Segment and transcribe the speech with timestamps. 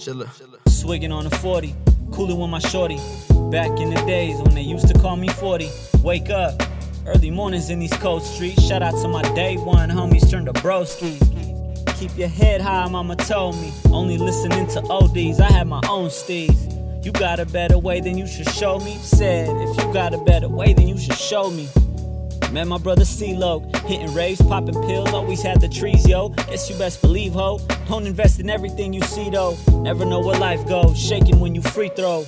[0.00, 0.30] CHiLLA.
[0.66, 1.74] Swigging on a 40,
[2.10, 2.96] cooling with my shorty.
[3.50, 5.68] Back in the days when they used to call me 40.
[6.02, 6.62] Wake up,
[7.06, 8.66] early mornings in these cold streets.
[8.66, 11.18] Shout out to my day one homies, turn to broski.
[11.98, 13.70] Keep your head high, mama told me.
[13.92, 17.04] Only listening to ODs, I had my own steez.
[17.04, 18.94] You got a better way than you should show me.
[19.02, 21.68] Said, if you got a better way, then you should show me.
[22.52, 26.30] Met my brother CeeLo, hitting raves, popping pills, always had the trees, yo.
[26.30, 27.60] Guess you best believe, ho.
[27.88, 29.56] Don't invest in everything you see, though.
[29.82, 32.26] Never know where life goes, shaking when you free throw.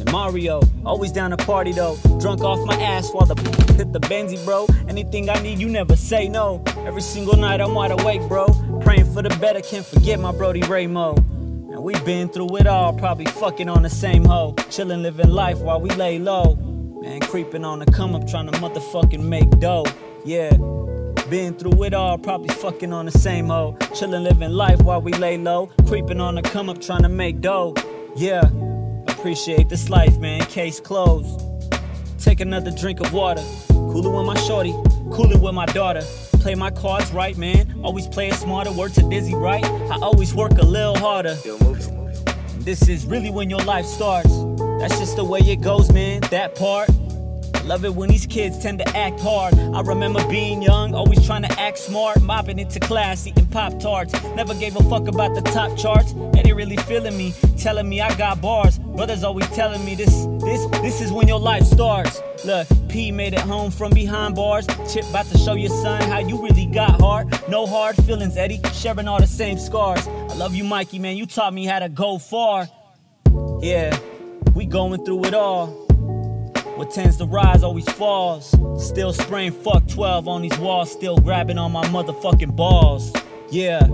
[0.00, 1.98] And Mario, always down to party though.
[2.18, 3.34] Drunk off my ass while the
[3.76, 4.66] hit the Benzie, bro.
[4.88, 6.62] Anything I need, you never say no.
[6.86, 8.46] Every single night I'm wide awake, bro.
[8.80, 11.18] Praying for the better, can't forget my Brody Raymo.
[11.18, 14.54] And we been through it all, probably fucking on the same hoe.
[14.70, 16.69] Chillin', living life while we lay low.
[17.00, 19.86] Man, creeping on the come up, trying to motherfucking make dough.
[20.22, 20.50] Yeah.
[21.30, 23.74] Been through it all, probably fucking on the same hoe.
[23.94, 25.70] Chillin', living life while we lay low.
[25.86, 27.74] Creeping on the come up, trying to make dough.
[28.16, 28.42] Yeah.
[29.08, 30.42] Appreciate this life, man.
[30.42, 31.40] Case closed.
[32.18, 33.42] Take another drink of water.
[33.68, 34.72] Coolin' with my shorty,
[35.10, 36.02] coolin' with my daughter.
[36.40, 37.80] Play my cards right, man.
[37.82, 38.72] Always play it smarter.
[38.72, 39.64] Word to Dizzy, right?
[39.64, 41.34] I always work a little harder.
[42.58, 44.34] This is really when your life starts.
[44.80, 46.22] That's just the way it goes, man.
[46.30, 46.88] That part.
[47.64, 49.56] Love it when these kids tend to act hard.
[49.58, 54.12] I remember being young, always trying to act smart, mopping into class, eating Pop Tarts.
[54.34, 56.14] Never gave a fuck about the top charts.
[56.32, 58.78] They really feeling me, telling me I got bars.
[58.78, 62.20] Brothers always telling me this, this, this is when your life starts.
[62.44, 64.66] Look, P made it home from behind bars.
[64.92, 67.28] Chip about to show your son how you really got hard.
[67.48, 68.60] No hard feelings, Eddie.
[68.72, 70.06] Sharing all the same scars.
[70.08, 71.16] I love you, Mikey, man.
[71.16, 72.68] You taught me how to go far.
[73.62, 73.96] Yeah,
[74.54, 75.68] we going through it all.
[76.76, 78.54] What tends to rise always falls.
[78.78, 83.12] Still spraying fuck 12 on these walls, still grabbing on my motherfucking balls.
[83.50, 83.86] Yeah,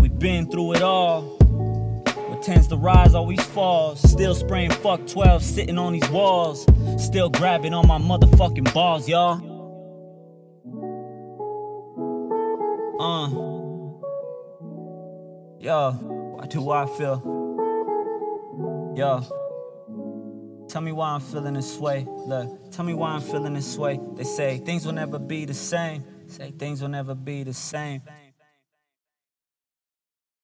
[0.00, 1.36] we been through it all.
[2.36, 4.00] What tends to rise always falls.
[4.10, 6.66] Still spraying fuck 12, sitting on these walls.
[6.96, 9.54] Still grabbing on my motherfucking balls, y'all.
[12.98, 13.28] Uh.
[15.60, 17.45] Yo, why do I feel?
[18.96, 19.24] Yo.
[20.68, 22.06] Tell me why I'm feeling this way.
[22.08, 24.00] Look, tell me why I'm feeling this way.
[24.14, 26.04] They say things will never be the same.
[26.26, 28.02] Say things will never be the same.